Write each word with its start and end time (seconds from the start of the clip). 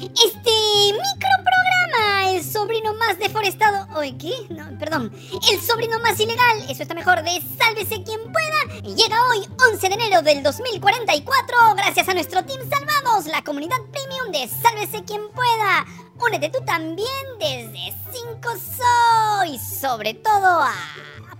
Este 0.00 0.50
microprograma, 0.92 2.30
el 2.30 2.44
sobrino 2.44 2.94
más 2.94 3.18
deforestado. 3.18 3.86
Oye, 3.96 4.16
¿qué? 4.18 4.32
No, 4.50 4.76
perdón. 4.78 5.12
El 5.50 5.60
sobrino 5.60 5.98
más 6.00 6.18
ilegal, 6.18 6.62
eso 6.68 6.82
está 6.82 6.94
mejor, 6.94 7.22
de 7.22 7.42
Sálvese 7.58 8.02
quien 8.02 8.20
pueda. 8.32 8.80
Llega 8.82 9.16
hoy, 9.30 9.48
11 9.72 9.88
de 9.88 9.94
enero 9.94 10.22
del 10.22 10.42
2044, 10.42 11.74
gracias 11.76 12.08
a 12.08 12.14
nuestro 12.14 12.44
Team 12.44 12.60
Salvados, 12.68 13.26
la 13.26 13.42
comunidad 13.42 13.78
premium 13.92 14.32
de 14.32 14.48
Sálvese 14.48 15.04
quien 15.04 15.22
pueda. 15.30 15.86
Únete 16.20 16.48
tú 16.48 16.64
también 16.64 17.08
desde 17.38 17.94
5 18.12 18.48
soy. 18.76 19.58
Sobre 19.58 20.14
todo 20.14 20.60
a 20.60 20.74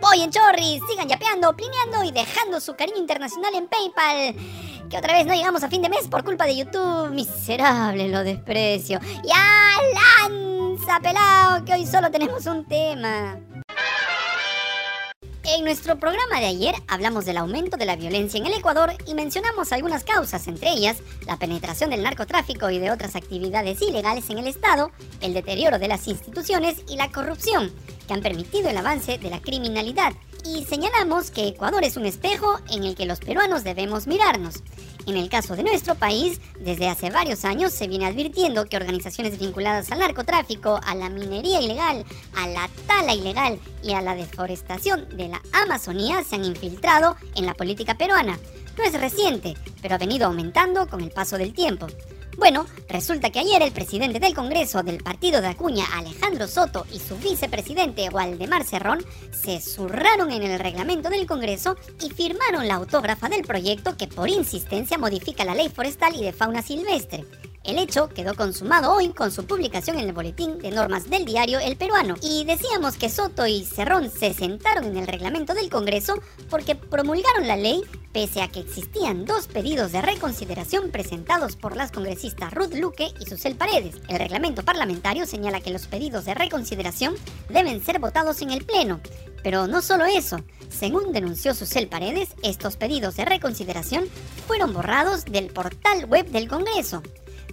apoyen 0.04 0.30
Chorris, 0.30 0.82
sigan 0.88 1.08
yapeando, 1.08 1.56
plineando 1.56 2.04
y 2.04 2.12
dejando 2.12 2.60
su 2.60 2.74
cariño 2.74 2.98
internacional 2.98 3.54
en 3.54 3.68
PayPal. 3.68 4.34
Otra 4.96 5.12
vez 5.14 5.26
no 5.26 5.34
llegamos 5.34 5.62
a 5.64 5.68
fin 5.68 5.82
de 5.82 5.88
mes 5.88 6.06
por 6.06 6.22
culpa 6.22 6.46
de 6.46 6.56
YouTube. 6.56 7.10
Miserable, 7.10 8.08
lo 8.08 8.22
desprecio. 8.22 9.00
¡Ya 9.24 9.74
lanza, 10.28 11.00
pelado! 11.00 11.64
Que 11.64 11.72
hoy 11.72 11.86
solo 11.86 12.12
tenemos 12.12 12.46
un 12.46 12.64
tema. 12.64 13.40
En 15.46 15.64
nuestro 15.64 15.98
programa 15.98 16.40
de 16.40 16.46
ayer 16.46 16.74
hablamos 16.88 17.24
del 17.24 17.36
aumento 17.36 17.76
de 17.76 17.84
la 17.86 17.96
violencia 17.96 18.38
en 18.38 18.46
el 18.46 18.54
Ecuador 18.54 18.92
y 19.06 19.14
mencionamos 19.14 19.72
algunas 19.72 20.04
causas, 20.04 20.46
entre 20.48 20.70
ellas 20.70 20.98
la 21.26 21.38
penetración 21.38 21.90
del 21.90 22.02
narcotráfico 22.02 22.70
y 22.70 22.78
de 22.78 22.90
otras 22.90 23.14
actividades 23.14 23.82
ilegales 23.82 24.30
en 24.30 24.38
el 24.38 24.46
Estado, 24.46 24.90
el 25.20 25.34
deterioro 25.34 25.78
de 25.78 25.88
las 25.88 26.08
instituciones 26.08 26.82
y 26.88 26.96
la 26.96 27.10
corrupción, 27.10 27.70
que 28.06 28.14
han 28.14 28.22
permitido 28.22 28.70
el 28.70 28.76
avance 28.78 29.18
de 29.18 29.30
la 29.30 29.40
criminalidad. 29.40 30.12
Y 30.44 30.64
señalamos 30.64 31.30
que 31.30 31.48
Ecuador 31.48 31.84
es 31.84 31.96
un 31.96 32.04
espejo 32.04 32.60
en 32.70 32.84
el 32.84 32.94
que 32.94 33.06
los 33.06 33.18
peruanos 33.18 33.64
debemos 33.64 34.06
mirarnos. 34.06 34.62
En 35.06 35.16
el 35.16 35.30
caso 35.30 35.56
de 35.56 35.62
nuestro 35.62 35.94
país, 35.94 36.38
desde 36.60 36.88
hace 36.88 37.10
varios 37.10 37.46
años 37.46 37.72
se 37.72 37.88
viene 37.88 38.06
advirtiendo 38.06 38.66
que 38.66 38.76
organizaciones 38.76 39.38
vinculadas 39.38 39.90
al 39.90 40.00
narcotráfico, 40.00 40.80
a 40.84 40.94
la 40.94 41.08
minería 41.08 41.62
ilegal, 41.62 42.04
a 42.36 42.46
la 42.48 42.68
tala 42.86 43.14
ilegal 43.14 43.58
y 43.82 43.92
a 43.92 44.02
la 44.02 44.14
deforestación 44.14 45.08
de 45.16 45.28
la 45.28 45.40
Amazonía 45.52 46.22
se 46.22 46.36
han 46.36 46.44
infiltrado 46.44 47.16
en 47.36 47.46
la 47.46 47.54
política 47.54 47.94
peruana. 47.96 48.38
No 48.76 48.84
es 48.84 49.00
reciente, 49.00 49.56
pero 49.80 49.94
ha 49.94 49.98
venido 49.98 50.26
aumentando 50.26 50.86
con 50.88 51.00
el 51.00 51.10
paso 51.10 51.38
del 51.38 51.54
tiempo. 51.54 51.86
Bueno, 52.36 52.66
resulta 52.88 53.30
que 53.30 53.38
ayer 53.38 53.62
el 53.62 53.72
presidente 53.72 54.18
del 54.18 54.34
Congreso 54.34 54.82
del 54.82 55.02
partido 55.02 55.40
de 55.40 55.48
Acuña, 55.48 55.84
Alejandro 55.94 56.48
Soto, 56.48 56.86
y 56.92 56.98
su 56.98 57.16
vicepresidente, 57.16 58.08
Waldemar 58.08 58.64
Cerrón, 58.64 59.04
se 59.30 59.60
zurraron 59.60 60.30
en 60.30 60.42
el 60.42 60.58
reglamento 60.58 61.10
del 61.10 61.26
Congreso 61.26 61.76
y 62.02 62.10
firmaron 62.10 62.66
la 62.66 62.74
autógrafa 62.74 63.28
del 63.28 63.42
proyecto 63.42 63.96
que 63.96 64.08
por 64.08 64.28
insistencia 64.28 64.98
modifica 64.98 65.44
la 65.44 65.54
ley 65.54 65.68
forestal 65.68 66.14
y 66.16 66.24
de 66.24 66.32
fauna 66.32 66.62
silvestre. 66.62 67.24
El 67.64 67.78
hecho 67.78 68.10
quedó 68.10 68.34
consumado 68.34 68.92
hoy 68.92 69.08
con 69.08 69.32
su 69.32 69.46
publicación 69.46 69.98
en 69.98 70.06
el 70.08 70.12
boletín 70.12 70.58
de 70.58 70.70
normas 70.70 71.08
del 71.08 71.24
diario 71.24 71.58
El 71.60 71.76
Peruano. 71.76 72.14
Y 72.20 72.44
decíamos 72.44 72.98
que 72.98 73.08
Soto 73.08 73.46
y 73.46 73.64
Cerrón 73.64 74.10
se 74.10 74.34
sentaron 74.34 74.84
en 74.84 74.98
el 74.98 75.06
reglamento 75.06 75.54
del 75.54 75.70
Congreso 75.70 76.20
porque 76.50 76.74
promulgaron 76.74 77.48
la 77.48 77.56
ley 77.56 77.82
pese 78.12 78.42
a 78.42 78.48
que 78.48 78.60
existían 78.60 79.24
dos 79.24 79.48
pedidos 79.48 79.92
de 79.92 80.02
reconsideración 80.02 80.90
presentados 80.90 81.56
por 81.56 81.74
las 81.74 81.90
congresistas 81.90 82.52
Ruth 82.52 82.74
Luque 82.74 83.14
y 83.18 83.24
Susel 83.24 83.56
Paredes. 83.56 83.96
El 84.08 84.18
reglamento 84.18 84.62
parlamentario 84.62 85.24
señala 85.24 85.60
que 85.60 85.72
los 85.72 85.86
pedidos 85.86 86.26
de 86.26 86.34
reconsideración 86.34 87.14
deben 87.48 87.82
ser 87.82 87.98
votados 87.98 88.42
en 88.42 88.50
el 88.50 88.66
Pleno. 88.66 89.00
Pero 89.42 89.66
no 89.66 89.80
solo 89.80 90.04
eso, 90.04 90.36
según 90.68 91.12
denunció 91.12 91.54
Susel 91.54 91.88
Paredes, 91.88 92.28
estos 92.42 92.76
pedidos 92.76 93.16
de 93.16 93.24
reconsideración 93.24 94.04
fueron 94.46 94.74
borrados 94.74 95.24
del 95.24 95.46
portal 95.46 96.04
web 96.04 96.26
del 96.26 96.46
Congreso. 96.46 97.02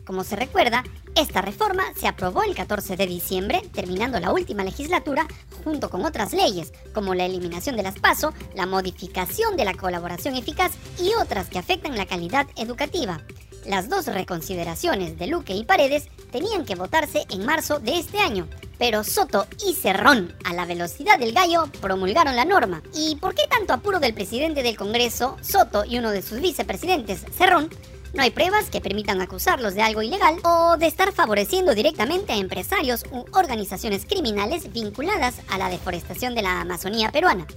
Como 0.05 0.23
se 0.23 0.35
recuerda, 0.35 0.83
esta 1.15 1.41
reforma 1.41 1.83
se 1.99 2.07
aprobó 2.07 2.43
el 2.43 2.55
14 2.55 2.95
de 2.97 3.05
diciembre, 3.05 3.61
terminando 3.73 4.19
la 4.19 4.31
última 4.31 4.63
legislatura, 4.63 5.27
junto 5.63 5.89
con 5.89 6.05
otras 6.05 6.33
leyes, 6.33 6.73
como 6.93 7.13
la 7.13 7.25
eliminación 7.25 7.75
de 7.75 7.83
las 7.83 7.99
PASO, 7.99 8.33
la 8.55 8.65
modificación 8.65 9.55
de 9.57 9.65
la 9.65 9.73
colaboración 9.73 10.35
eficaz 10.35 10.71
y 10.99 11.11
otras 11.21 11.49
que 11.49 11.59
afectan 11.59 11.97
la 11.97 12.07
calidad 12.07 12.47
educativa. 12.55 13.21
Las 13.65 13.89
dos 13.89 14.07
reconsideraciones 14.07 15.19
de 15.19 15.27
Luque 15.27 15.53
y 15.53 15.63
Paredes 15.63 16.07
tenían 16.31 16.65
que 16.65 16.75
votarse 16.75 17.25
en 17.29 17.45
marzo 17.45 17.79
de 17.79 17.99
este 17.99 18.17
año, 18.17 18.47
pero 18.79 19.03
Soto 19.03 19.45
y 19.67 19.75
Cerrón, 19.75 20.33
a 20.43 20.53
la 20.53 20.65
velocidad 20.65 21.19
del 21.19 21.33
gallo, 21.33 21.65
promulgaron 21.79 22.35
la 22.35 22.45
norma. 22.45 22.81
¿Y 22.95 23.17
por 23.17 23.35
qué 23.35 23.43
tanto 23.47 23.73
apuro 23.73 23.99
del 23.99 24.15
presidente 24.15 24.63
del 24.63 24.77
Congreso, 24.77 25.37
Soto, 25.41 25.85
y 25.85 25.99
uno 25.99 26.09
de 26.09 26.23
sus 26.23 26.41
vicepresidentes, 26.41 27.23
Cerrón, 27.37 27.69
no 28.13 28.23
hay 28.23 28.31
pruebas 28.31 28.69
que 28.69 28.81
permitan 28.81 29.21
acusarlos 29.21 29.73
de 29.73 29.81
algo 29.81 30.01
ilegal 30.01 30.35
o 30.43 30.77
de 30.77 30.87
estar 30.87 31.13
favoreciendo 31.13 31.73
directamente 31.75 32.33
a 32.33 32.37
empresarios 32.37 33.05
u 33.11 33.25
organizaciones 33.33 34.05
criminales 34.05 34.71
vinculadas 34.73 35.41
a 35.49 35.57
la 35.57 35.69
deforestación 35.69 36.35
de 36.35 36.41
la 36.41 36.61
Amazonía 36.61 37.11
peruana. 37.11 37.47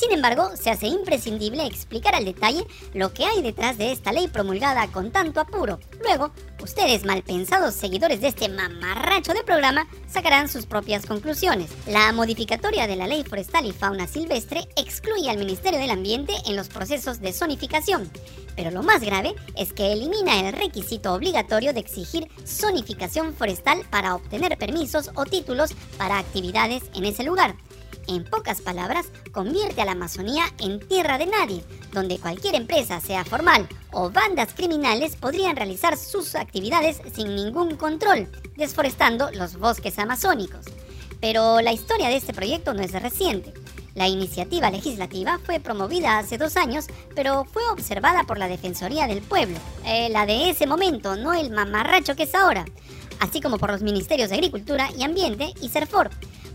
Sin 0.00 0.12
embargo, 0.12 0.48
se 0.56 0.70
hace 0.70 0.86
imprescindible 0.86 1.66
explicar 1.66 2.14
al 2.14 2.24
detalle 2.24 2.66
lo 2.94 3.12
que 3.12 3.26
hay 3.26 3.42
detrás 3.42 3.76
de 3.76 3.92
esta 3.92 4.12
ley 4.12 4.28
promulgada 4.28 4.90
con 4.90 5.10
tanto 5.10 5.40
apuro. 5.40 5.78
Luego, 6.02 6.32
ustedes 6.62 7.04
malpensados 7.04 7.74
seguidores 7.74 8.22
de 8.22 8.28
este 8.28 8.48
mamarracho 8.48 9.34
de 9.34 9.44
programa 9.44 9.86
sacarán 10.08 10.48
sus 10.48 10.64
propias 10.64 11.04
conclusiones. 11.04 11.68
La 11.86 12.12
modificatoria 12.12 12.86
de 12.86 12.96
la 12.96 13.06
ley 13.06 13.24
forestal 13.24 13.66
y 13.66 13.72
fauna 13.72 14.06
silvestre 14.06 14.66
excluye 14.74 15.28
al 15.28 15.36
Ministerio 15.36 15.78
del 15.78 15.90
Ambiente 15.90 16.32
en 16.46 16.56
los 16.56 16.68
procesos 16.68 17.20
de 17.20 17.34
zonificación. 17.34 18.10
Pero 18.56 18.70
lo 18.70 18.82
más 18.82 19.02
grave 19.02 19.34
es 19.54 19.74
que 19.74 19.92
elimina 19.92 20.40
el 20.40 20.54
requisito 20.54 21.12
obligatorio 21.12 21.74
de 21.74 21.80
exigir 21.80 22.26
zonificación 22.46 23.34
forestal 23.34 23.82
para 23.90 24.14
obtener 24.14 24.56
permisos 24.56 25.10
o 25.14 25.26
títulos 25.26 25.74
para 25.98 26.16
actividades 26.16 26.84
en 26.94 27.04
ese 27.04 27.22
lugar. 27.22 27.54
En 28.10 28.24
pocas 28.24 28.60
palabras, 28.60 29.06
convierte 29.30 29.80
a 29.80 29.84
la 29.84 29.92
Amazonía 29.92 30.42
en 30.58 30.80
tierra 30.80 31.16
de 31.16 31.26
nadie, 31.26 31.62
donde 31.92 32.18
cualquier 32.18 32.56
empresa, 32.56 33.00
sea 33.00 33.24
formal 33.24 33.68
o 33.92 34.10
bandas 34.10 34.52
criminales, 34.52 35.14
podrían 35.14 35.54
realizar 35.54 35.96
sus 35.96 36.34
actividades 36.34 37.00
sin 37.14 37.36
ningún 37.36 37.76
control, 37.76 38.28
desforestando 38.56 39.30
los 39.30 39.58
bosques 39.58 39.96
amazónicos. 40.00 40.66
Pero 41.20 41.60
la 41.60 41.72
historia 41.72 42.08
de 42.08 42.16
este 42.16 42.34
proyecto 42.34 42.74
no 42.74 42.82
es 42.82 42.90
reciente. 43.00 43.54
La 43.94 44.08
iniciativa 44.08 44.72
legislativa 44.72 45.38
fue 45.44 45.60
promovida 45.60 46.18
hace 46.18 46.36
dos 46.36 46.56
años, 46.56 46.86
pero 47.14 47.44
fue 47.44 47.62
observada 47.70 48.24
por 48.24 48.38
la 48.38 48.48
Defensoría 48.48 49.06
del 49.06 49.22
Pueblo, 49.22 49.56
eh, 49.86 50.08
la 50.10 50.26
de 50.26 50.50
ese 50.50 50.66
momento, 50.66 51.14
no 51.14 51.32
el 51.32 51.52
mamarracho 51.52 52.16
que 52.16 52.24
es 52.24 52.34
ahora, 52.34 52.64
así 53.20 53.40
como 53.40 53.56
por 53.56 53.70
los 53.70 53.82
Ministerios 53.82 54.30
de 54.30 54.34
Agricultura 54.34 54.88
y 54.98 55.04
Ambiente 55.04 55.54
y 55.62 55.68
CERFOR. 55.68 56.10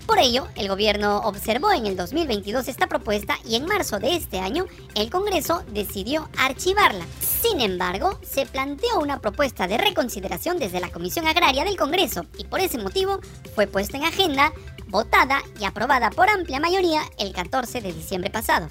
Por 0.05 0.19
ello, 0.19 0.47
el 0.55 0.67
gobierno 0.67 1.17
observó 1.19 1.71
en 1.71 1.88
el 1.88 1.97
2022 1.97 2.67
esta 2.67 2.85
propuesta 2.85 3.38
y 3.43 3.55
en 3.55 3.66
marzo 3.66 3.97
de 3.99 4.16
este 4.16 4.39
año 4.39 4.66
el 4.93 5.09
Congreso 5.09 5.63
decidió 5.71 6.29
archivarla. 6.38 7.05
Sin 7.19 7.59
embargo, 7.59 8.19
se 8.21 8.45
planteó 8.45 8.99
una 8.99 9.19
propuesta 9.19 9.67
de 9.67 9.79
reconsideración 9.79 10.59
desde 10.59 10.79
la 10.79 10.91
Comisión 10.91 11.25
Agraria 11.27 11.63
del 11.63 11.75
Congreso 11.75 12.25
y 12.38 12.43
por 12.43 12.59
ese 12.59 12.77
motivo 12.77 13.19
fue 13.55 13.66
puesta 13.66 13.97
en 13.97 14.03
agenda, 14.03 14.53
votada 14.88 15.41
y 15.59 15.66
aprobada 15.66 16.11
por 16.11 16.29
amplia 16.29 16.59
mayoría 16.59 17.01
el 17.17 17.33
14 17.33 17.81
de 17.81 17.91
diciembre 17.93 18.29
pasado. 18.29 18.69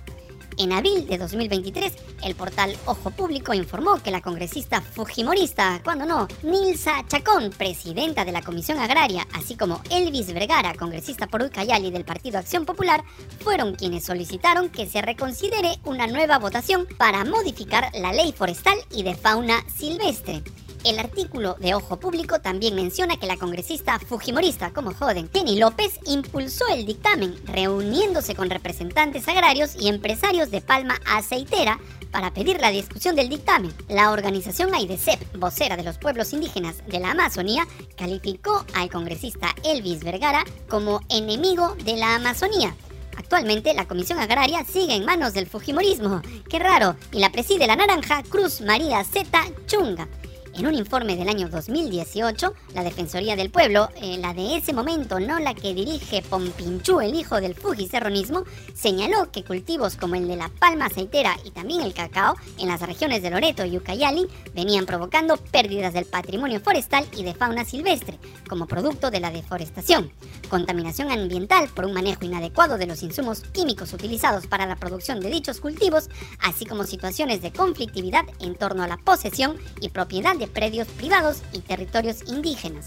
En 0.57 0.73
abril 0.73 1.07
de 1.07 1.19
2023, 1.19 1.93
el 2.23 2.35
portal 2.35 2.77
Ojo 2.87 3.11
Público 3.11 3.55
informó 3.55 4.01
que 4.03 4.11
la 4.11 4.21
congresista 4.21 4.81
fujimorista, 4.81 5.81
cuando 5.83 6.07
no, 6.07 6.29
Nilsa 6.43 7.05
Chacón, 7.09 7.51
presidenta 7.51 8.25
de 8.25 8.33
la 8.33 8.43
Comisión 8.43 8.79
Agraria, 8.79 9.27
así 9.33 9.57
como 9.57 9.83
Elvis 9.91 10.33
Vergara, 10.33 10.75
congresista 10.75 11.27
por 11.27 11.43
Ucayali 11.43 11.91
del 11.91 12.05
Partido 12.05 12.39
Acción 12.39 12.65
Popular, 12.65 13.03
fueron 13.41 13.75
quienes 13.75 14.05
solicitaron 14.05 14.69
que 14.69 14.87
se 14.87 15.03
reconsidere 15.03 15.79
una 15.85 16.07
nueva 16.07 16.39
votación 16.39 16.87
para 16.99 17.25
modificar 17.25 17.91
la 17.95 18.13
ley 18.13 18.33
forestal 18.33 18.79
y 18.93 19.03
de 19.03 19.15
fauna 19.15 19.65
silvestre. 19.69 20.43
El 20.85 20.99
artículo 20.99 21.57
de 21.61 21.75
Ojo 21.75 21.99
Público 21.99 22.43
también 22.43 22.75
menciona 22.75 23.17
que 23.17 23.27
la 23.27 23.39
congresista 23.39 23.99
fujimorista, 23.99 24.71
como 24.71 24.93
joden, 24.93 25.31
Jenny 25.33 25.59
López, 25.59 25.99
impulsó 26.05 26.69
el 26.69 26.85
dictamen 26.85 27.35
reuniéndose 27.47 28.35
con 28.35 28.51
representantes 28.51 29.27
agrarios 29.27 29.77
y 29.81 29.89
empresarios 29.89 30.51
de 30.51 30.61
palma 30.61 31.01
aceitera 31.07 31.81
para 32.11 32.35
pedir 32.35 32.61
la 32.61 32.69
discusión 32.69 33.17
del 33.17 33.31
dictamen. 33.31 33.73
La 33.89 34.11
organización 34.11 34.75
AIDESEP, 34.75 35.39
vocera 35.39 35.79
de 35.79 35.85
los 35.85 35.97
pueblos 35.97 36.35
indígenas 36.35 36.87
de 36.87 37.01
la 37.01 37.13
Amazonía, 37.13 37.67
calificó 37.97 38.67
al 38.75 38.91
congresista 38.91 39.55
Elvis 39.65 40.05
Vergara 40.05 40.45
como 40.69 41.01
enemigo 41.09 41.77
de 41.83 41.97
la 41.97 42.17
Amazonía. 42.17 42.77
Actualmente 43.17 43.73
la 43.73 43.89
Comisión 43.89 44.19
Agraria 44.19 44.65
sigue 44.65 44.95
en 44.95 45.07
manos 45.07 45.33
del 45.33 45.47
Fujimorismo, 45.47 46.21
qué 46.51 46.59
raro, 46.59 46.97
y 47.11 47.21
la 47.21 47.33
preside 47.33 47.67
la 47.67 47.77
naranja 47.77 48.23
Cruz 48.29 48.61
María 48.61 49.03
Z 49.03 49.47
Chunga. 49.67 50.09
En 50.57 50.69
un 50.69 50.75
informe 50.77 51.17
del 51.17 51.29
año 51.29 51.49
2018, 51.49 52.55
la 52.75 52.85
Defensoría 52.85 53.35
del 53.35 53.51
Pueblo, 53.51 53.89
eh, 54.01 54.19
la 54.19 54.33
de 54.35 54.57
ese 54.57 54.73
momento, 54.73 55.19
no 55.19 55.41
la 55.41 55.53
que 55.53 55.75
dirige 55.75 56.23
Pompinchú, 56.23 57.01
el 57.01 57.17
hijo 57.17 57.41
del 57.41 57.57
fujicerronismo, 57.57 58.45
señaló 58.73 59.33
que 59.33 59.43
cultivos 59.43 59.97
como 59.97 60.15
el 60.15 60.29
de 60.29 60.37
la 60.37 60.51
palma 60.51 60.87
aceitera 60.87 61.37
y 61.45 61.51
también 61.51 61.81
el 61.81 61.93
cacao 61.93 62.37
en 62.59 62.69
las 62.69 62.81
regiones 62.83 63.21
de 63.21 63.31
Loreto 63.31 63.65
y 63.65 63.77
Ucayali 63.77 64.29
venían 64.55 64.87
provocando 64.87 65.39
pérdidas 65.39 65.93
del 65.93 66.05
patrimonio 66.05 66.61
forestal 66.61 67.05
y 67.17 67.25
de 67.25 67.35
fauna 67.35 67.65
silvestre 67.65 68.17
como 68.49 68.69
producto 68.69 69.11
de 69.11 69.19
la 69.19 69.33
deforestación, 69.33 70.13
contaminación 70.49 71.11
ambiental 71.11 71.69
por 71.75 71.85
un 71.85 71.95
manejo 71.95 72.25
inadecuado 72.25 72.79
de 72.79 72.87
los 72.87 73.03
insumos 73.03 73.41
químicos 73.41 73.93
utilizados 73.93 74.47
para 74.47 74.67
la 74.67 74.77
producción 74.77 75.19
de 75.19 75.31
dichos 75.31 75.61
cultivos, 75.61 76.09
así 76.39 76.65
como 76.65 76.85
situaciones 76.85 77.43
de 77.43 77.53
conflictividad 77.53 78.25
en 78.39 78.55
torno 78.55 78.85
a 78.85 78.89
la 78.89 78.99
posesión 78.99 79.57
y 79.81 79.89
propiedad 79.89 80.37
de 80.37 80.44
predios 80.47 80.89
privados 80.89 81.43
y 81.53 81.61
territorios 81.61 82.29
indígenas. 82.29 82.87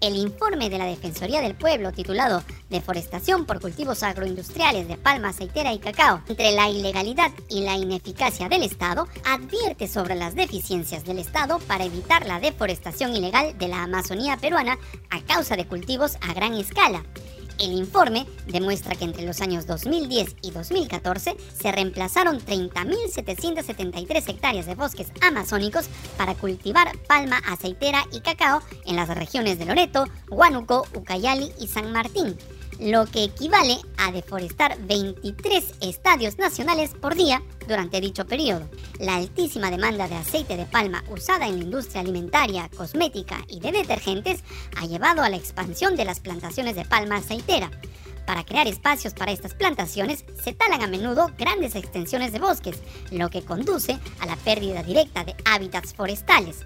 El 0.00 0.16
informe 0.16 0.68
de 0.68 0.76
la 0.76 0.84
Defensoría 0.84 1.40
del 1.40 1.54
Pueblo 1.54 1.92
titulado 1.92 2.42
Deforestación 2.68 3.46
por 3.46 3.60
cultivos 3.60 4.02
agroindustriales 4.02 4.86
de 4.86 4.98
palma 4.98 5.30
aceitera 5.30 5.72
y 5.72 5.78
cacao 5.78 6.20
entre 6.28 6.52
la 6.52 6.68
ilegalidad 6.68 7.30
y 7.48 7.62
la 7.62 7.76
ineficacia 7.76 8.48
del 8.48 8.64
Estado 8.64 9.08
advierte 9.24 9.88
sobre 9.88 10.14
las 10.14 10.34
deficiencias 10.34 11.04
del 11.04 11.18
Estado 11.18 11.58
para 11.60 11.84
evitar 11.84 12.26
la 12.26 12.40
deforestación 12.40 13.14
ilegal 13.14 13.56
de 13.56 13.68
la 13.68 13.84
Amazonía 13.84 14.36
peruana 14.36 14.78
a 15.08 15.22
causa 15.22 15.56
de 15.56 15.66
cultivos 15.66 16.16
a 16.20 16.34
gran 16.34 16.54
escala 16.54 17.04
el 17.58 17.72
informe 17.72 18.26
demuestra 18.46 18.94
que 18.94 19.04
entre 19.04 19.24
los 19.24 19.40
años 19.40 19.66
2010 19.66 20.36
y 20.42 20.50
2014 20.50 21.36
se 21.58 21.72
reemplazaron 21.72 22.40
30.773 22.40 24.28
hectáreas 24.28 24.66
de 24.66 24.74
bosques 24.74 25.08
amazónicos 25.20 25.86
para 26.16 26.34
cultivar 26.34 26.96
palma 27.06 27.38
aceitera 27.46 28.04
y 28.12 28.20
cacao 28.20 28.60
en 28.86 28.96
las 28.96 29.08
regiones 29.08 29.58
de 29.58 29.66
Loreto, 29.66 30.06
Huánuco, 30.30 30.86
Ucayali 30.94 31.52
y 31.60 31.68
San 31.68 31.92
Martín 31.92 32.36
lo 32.78 33.06
que 33.06 33.24
equivale 33.24 33.78
a 33.96 34.12
deforestar 34.12 34.78
23 34.86 35.74
estadios 35.80 36.38
nacionales 36.38 36.90
por 36.94 37.14
día 37.14 37.42
durante 37.66 38.00
dicho 38.00 38.26
periodo. 38.26 38.68
La 38.98 39.16
altísima 39.16 39.70
demanda 39.70 40.08
de 40.08 40.16
aceite 40.16 40.56
de 40.56 40.66
palma 40.66 41.04
usada 41.10 41.46
en 41.46 41.58
la 41.58 41.64
industria 41.64 42.00
alimentaria, 42.00 42.68
cosmética 42.76 43.44
y 43.48 43.60
de 43.60 43.72
detergentes 43.72 44.42
ha 44.76 44.86
llevado 44.86 45.22
a 45.22 45.28
la 45.28 45.36
expansión 45.36 45.96
de 45.96 46.04
las 46.04 46.20
plantaciones 46.20 46.76
de 46.76 46.84
palma 46.84 47.16
aceitera. 47.16 47.70
Para 48.26 48.44
crear 48.44 48.66
espacios 48.66 49.12
para 49.12 49.32
estas 49.32 49.54
plantaciones 49.54 50.24
se 50.42 50.54
talan 50.54 50.82
a 50.82 50.86
menudo 50.86 51.30
grandes 51.36 51.74
extensiones 51.74 52.32
de 52.32 52.38
bosques, 52.38 52.78
lo 53.10 53.28
que 53.28 53.42
conduce 53.42 53.98
a 54.20 54.26
la 54.26 54.36
pérdida 54.36 54.82
directa 54.82 55.24
de 55.24 55.34
hábitats 55.44 55.92
forestales. 55.92 56.64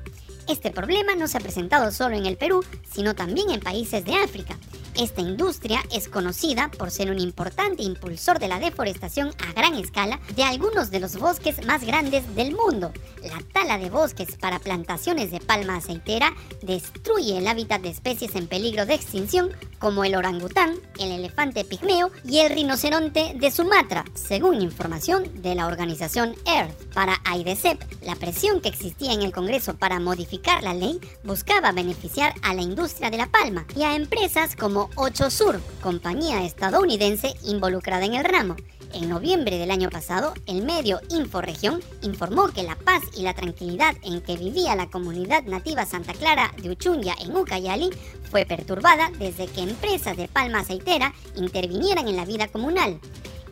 Este 0.49 0.71
problema 0.71 1.15
no 1.15 1.27
se 1.27 1.37
ha 1.37 1.41
presentado 1.41 1.91
solo 1.91 2.17
en 2.17 2.27
el 2.27 2.39
Perú, 2.39 2.65
sino 2.91 3.15
también 3.15 3.51
en 3.51 3.61
países 3.61 4.05
de 4.05 4.15
África, 4.15 4.57
esta 4.99 5.21
industria 5.21 5.81
es 5.93 6.09
conocida 6.09 6.71
por 6.77 6.91
ser 6.91 7.11
un 7.11 7.21
importante 7.21 7.83
impulsor 7.83 8.39
de 8.39 8.49
la 8.49 8.59
deforestación 8.59 9.31
a 9.47 9.53
gran 9.53 9.75
escala 9.75 10.21
de 10.35 10.43
algunos 10.43 10.91
de 10.91 11.01
los 11.01 11.17
bosques 11.17 11.65
más 11.65 11.85
grandes 11.85 12.35
del 12.35 12.55
mundo. 12.55 12.93
La 13.23 13.39
tala 13.53 13.79
de 13.79 13.91
bosques 13.91 14.37
para 14.37 14.59
plantaciones 14.59 15.31
de 15.31 15.41
palma 15.41 15.77
aceitera 15.77 16.35
destruye 16.63 17.39
el 17.39 17.47
hábitat 17.47 17.81
de 17.81 17.91
especies 17.91 18.35
en 18.35 18.49
peligro 18.49 18.87
de 18.87 18.95
extinción 18.95 19.51
como 19.79 20.05
el 20.05 20.17
orangután, 20.17 20.75
el 20.99 21.13
elefante 21.13 21.65
pigmeo 21.65 22.11
y 22.25 22.39
el 22.39 22.51
rinoceronte 22.51 23.35
de 23.37 23.51
Sumatra, 23.51 24.05
según 24.15 24.61
información 24.61 25.43
de 25.43 25.55
la 25.55 25.67
organización 25.67 26.35
Earth. 26.45 26.93
Para 26.93 27.18
AIDESEP, 27.29 27.79
la 28.03 28.17
presión 28.17 28.61
que 28.61 28.69
existía 28.69 29.13
en 29.13 29.23
el 29.23 29.33
Congreso 29.33 29.77
para 29.77 30.01
modificar 30.01 30.63
la 30.63 30.75
ley 30.75 30.99
buscaba 31.25 31.73
beneficiar 31.73 32.33
a 32.43 32.55
la 32.55 32.63
industria 32.63 33.11
de 33.11 33.19
la 33.19 33.27
palma 33.27 33.67
y 33.77 33.83
a 33.83 33.95
empresas 33.95 34.57
como 34.57 34.89
8 34.97 35.31
Sur, 35.31 35.61
compañía 35.83 36.45
estadounidense 36.45 37.35
involucrada 37.45 38.05
en 38.07 38.15
el 38.15 38.25
ramo. 38.25 38.57
En 38.95 39.11
noviembre 39.11 39.59
del 39.59 39.71
año 39.71 39.91
pasado, 39.91 40.33
el 40.47 40.65
medio 40.65 41.01
Inforegión 41.11 41.83
informó 42.01 42.49
que 42.49 42.63
la 42.63 42.77
paz 42.77 43.03
y 43.15 43.23
la 43.23 43.35
tranquilidad 43.35 43.95
en 44.03 44.23
que 44.23 44.37
vivía 44.37 44.75
la 44.77 44.89
comunidad 44.89 45.43
nativa 45.45 45.85
Santa 45.85 46.15
Clara 46.15 46.55
de 46.63 46.71
Uchunya 46.71 47.15
en 47.21 47.37
Ucayali 47.37 47.91
fue 48.31 48.47
perturbada 48.47 49.11
desde 49.19 49.47
que 49.47 49.61
empresas 49.61 50.17
de 50.17 50.29
palma 50.29 50.61
aceitera 50.61 51.13
intervinieran 51.37 52.09
en 52.09 52.17
la 52.17 52.25
vida 52.25 52.49
comunal. 52.49 52.99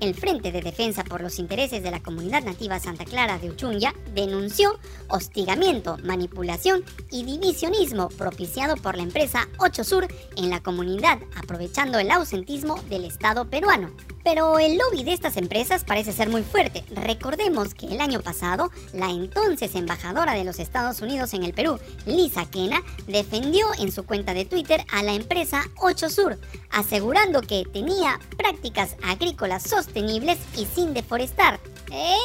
El 0.01 0.15
Frente 0.15 0.53
de 0.53 0.61
Defensa 0.61 1.05
por 1.05 1.23
los 1.23 1.39
Intereses 1.39 1.83
de 1.83 1.91
la 1.91 2.03
Comunidad 2.03 2.43
Nativa 2.45 2.79
Santa 2.79 3.05
Clara 3.05 3.39
de 3.39 3.51
Uchunya 3.51 3.95
denunció 4.15 4.79
hostigamiento, 5.09 5.97
manipulación 6.05 6.85
y 7.11 7.25
divisionismo 7.25 8.09
propiciado 8.09 8.77
por 8.77 8.97
la 8.97 9.05
empresa 9.05 9.49
8 9.59 9.85
Sur 9.85 10.09
en 10.37 10.51
la 10.51 10.63
comunidad, 10.63 11.19
aprovechando 11.35 11.99
el 11.99 12.11
ausentismo 12.11 12.81
del 12.91 13.05
Estado 13.05 13.49
peruano. 13.49 13.91
Pero 14.27 14.59
el 14.59 14.77
lobby 14.77 15.05
de 15.05 15.13
estas 15.13 15.37
empresas 15.37 15.85
parece 15.85 16.13
ser 16.13 16.29
muy 16.29 16.43
fuerte. 16.43 16.83
Recordemos 16.91 17.75
que 17.75 17.87
el 17.87 18.01
año 18.01 18.23
pasado, 18.23 18.73
la 18.93 19.09
entonces 19.09 19.77
embajadora 19.77 20.33
de 20.33 20.43
los 20.43 20.59
Estados 20.59 21.01
Unidos 21.01 21.33
en 21.33 21.45
el 21.45 21.55
Perú, 21.55 21.79
Lisa 22.07 22.45
Kena, 22.51 22.83
defendió 23.07 23.69
en 23.79 23.93
su 23.93 24.05
cuenta 24.05 24.35
de 24.35 24.45
Twitter 24.45 24.85
a 24.91 25.05
la 25.05 25.13
empresa 25.13 25.63
8 25.77 26.11
Sur, 26.11 26.41
asegurando 26.71 27.41
que 27.41 27.67
tenía 27.73 28.19
prácticas 28.37 28.97
agrícolas 29.05 29.63
sostenibles 29.63 30.39
y 30.57 30.67
sin 30.67 30.93
deforestar. 30.93 31.61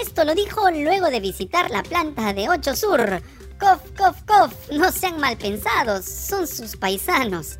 Esto 0.01 0.25
lo 0.25 0.33
dijo 0.33 0.71
luego 0.71 1.11
de 1.11 1.19
visitar 1.19 1.69
la 1.69 1.83
planta 1.83 2.33
de 2.33 2.49
8 2.49 2.75
Sur. 2.75 3.21
Cof, 3.59 3.79
cof, 3.95 4.23
cof, 4.23 4.71
no 4.71 4.91
sean 4.91 5.19
mal 5.19 5.37
pensados, 5.37 6.05
son 6.05 6.47
sus 6.47 6.75
paisanos 6.75 7.59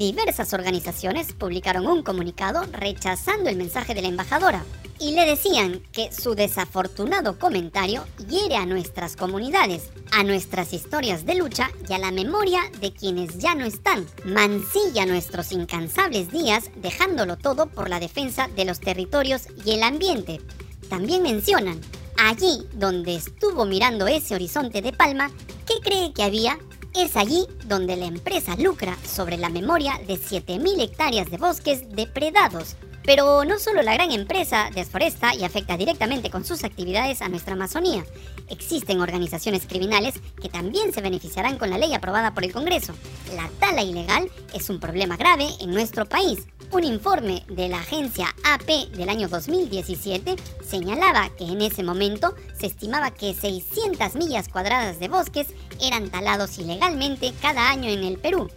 diversas 0.00 0.54
organizaciones 0.54 1.34
publicaron 1.34 1.86
un 1.86 2.02
comunicado 2.02 2.62
rechazando 2.72 3.50
el 3.50 3.56
mensaje 3.56 3.92
de 3.92 4.00
la 4.00 4.08
embajadora 4.08 4.64
y 4.98 5.12
le 5.12 5.26
decían 5.26 5.82
que 5.92 6.10
su 6.10 6.34
desafortunado 6.34 7.38
comentario 7.38 8.06
hiere 8.26 8.56
a 8.56 8.64
nuestras 8.64 9.14
comunidades, 9.14 9.90
a 10.10 10.24
nuestras 10.24 10.72
historias 10.72 11.26
de 11.26 11.34
lucha 11.34 11.70
y 11.86 11.92
a 11.92 11.98
la 11.98 12.12
memoria 12.12 12.60
de 12.80 12.94
quienes 12.94 13.36
ya 13.36 13.54
no 13.54 13.66
están. 13.66 14.06
Mancilla 14.24 15.04
nuestros 15.04 15.52
incansables 15.52 16.30
días 16.30 16.70
dejándolo 16.76 17.36
todo 17.36 17.66
por 17.66 17.90
la 17.90 18.00
defensa 18.00 18.48
de 18.56 18.64
los 18.64 18.80
territorios 18.80 19.48
y 19.66 19.72
el 19.72 19.82
ambiente. 19.82 20.40
También 20.88 21.22
mencionan, 21.22 21.78
allí 22.16 22.66
donde 22.72 23.16
estuvo 23.16 23.66
mirando 23.66 24.06
ese 24.06 24.34
horizonte 24.34 24.80
de 24.80 24.94
palma, 24.94 25.30
¿qué 25.66 25.74
cree 25.82 26.14
que 26.14 26.22
había? 26.22 26.58
Es 26.94 27.16
allí 27.16 27.46
donde 27.66 27.96
la 27.96 28.06
empresa 28.06 28.56
lucra 28.56 28.96
sobre 29.06 29.36
la 29.36 29.48
memoria 29.48 29.92
de 30.08 30.14
7.000 30.14 30.80
hectáreas 30.82 31.30
de 31.30 31.36
bosques 31.36 31.88
depredados. 31.94 32.74
Pero 33.10 33.44
no 33.44 33.58
solo 33.58 33.82
la 33.82 33.94
gran 33.94 34.12
empresa 34.12 34.70
desforesta 34.72 35.34
y 35.34 35.42
afecta 35.42 35.76
directamente 35.76 36.30
con 36.30 36.44
sus 36.44 36.62
actividades 36.62 37.22
a 37.22 37.28
nuestra 37.28 37.54
Amazonía. 37.54 38.04
Existen 38.48 39.00
organizaciones 39.00 39.66
criminales 39.66 40.14
que 40.40 40.48
también 40.48 40.92
se 40.92 41.00
beneficiarán 41.00 41.58
con 41.58 41.70
la 41.70 41.78
ley 41.78 41.92
aprobada 41.92 42.32
por 42.34 42.44
el 42.44 42.52
Congreso. 42.52 42.94
La 43.34 43.50
tala 43.58 43.82
ilegal 43.82 44.30
es 44.54 44.70
un 44.70 44.78
problema 44.78 45.16
grave 45.16 45.48
en 45.60 45.72
nuestro 45.72 46.06
país, 46.06 46.46
un 46.70 46.84
informe 46.84 47.42
de 47.48 47.68
la 47.68 47.80
agencia 47.80 48.28
AP 48.44 48.92
del 48.92 49.08
año 49.08 49.26
2017 49.26 50.36
señalaba 50.64 51.30
que 51.30 51.46
en 51.46 51.62
ese 51.62 51.82
momento 51.82 52.36
se 52.56 52.66
estimaba 52.66 53.10
que 53.10 53.34
600 53.34 54.14
millas 54.14 54.46
cuadradas 54.46 55.00
de 55.00 55.08
bosques 55.08 55.48
eran 55.80 56.10
talados 56.10 56.56
ilegalmente 56.60 57.32
cada 57.42 57.70
año 57.70 57.90
en 57.90 58.04
el 58.04 58.18
Perú. 58.18 58.48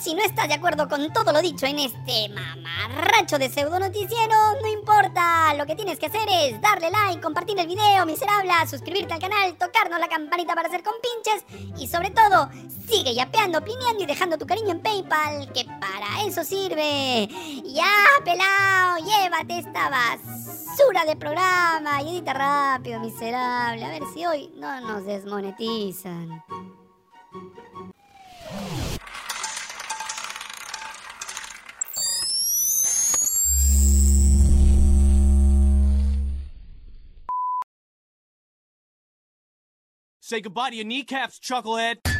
Si 0.00 0.14
no 0.14 0.22
estás 0.22 0.48
de 0.48 0.54
acuerdo 0.54 0.88
con 0.88 1.12
todo 1.12 1.32
lo 1.32 1.40
dicho 1.42 1.66
en 1.66 1.78
este 1.78 2.28
mamarracho 2.30 3.38
de 3.38 3.48
pseudo 3.48 3.78
noticiero, 3.78 4.34
no 4.60 4.66
importa. 4.66 5.54
Lo 5.54 5.66
que 5.66 5.76
tienes 5.76 5.98
que 5.98 6.06
hacer 6.06 6.26
es 6.28 6.60
darle 6.60 6.90
like, 6.90 7.20
compartir 7.20 7.58
el 7.58 7.66
video, 7.66 8.06
miserable, 8.06 8.50
suscribirte 8.68 9.12
al 9.12 9.20
canal, 9.20 9.54
tocarnos 9.58 10.00
la 10.00 10.08
campanita 10.08 10.54
para 10.54 10.68
hacer 10.68 10.82
compinches 10.82 11.44
y 11.78 11.86
sobre 11.88 12.10
todo, 12.10 12.48
sigue 12.88 13.14
yapeando, 13.14 13.62
pineando 13.62 14.02
y 14.02 14.06
dejando 14.06 14.38
tu 14.38 14.46
cariño 14.46 14.70
en 14.70 14.80
PayPal, 14.80 15.52
que 15.52 15.64
para 15.64 16.24
eso 16.26 16.42
sirve. 16.42 17.28
Ya, 17.64 17.92
pelao, 18.24 18.96
llévate 18.98 19.58
esta 19.58 19.90
basura 19.90 21.04
de 21.04 21.16
programa 21.16 22.02
y 22.02 22.16
edita 22.16 22.32
rápido, 22.32 22.98
miserable. 22.98 23.84
A 23.84 23.90
ver 23.90 24.02
si 24.14 24.24
hoy 24.26 24.52
no 24.56 24.80
nos 24.80 25.04
desmonetizan. 25.04 26.42
Say 40.32 40.40
goodbye 40.40 40.70
to 40.70 40.76
your 40.76 40.86
kneecaps, 40.86 41.38
chucklehead. 41.40 42.11